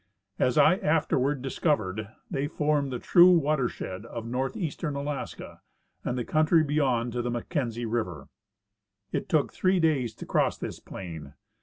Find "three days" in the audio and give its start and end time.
9.53-10.15